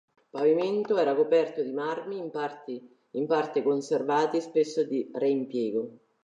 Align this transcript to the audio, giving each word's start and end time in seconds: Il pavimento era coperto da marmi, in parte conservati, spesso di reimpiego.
Il 0.19 0.25
pavimento 0.31 0.97
era 0.97 1.13
coperto 1.13 1.61
da 1.63 1.71
marmi, 1.71 2.17
in 2.17 2.31
parte 3.27 3.61
conservati, 3.61 4.41
spesso 4.41 4.83
di 4.83 5.11
reimpiego. 5.13 5.89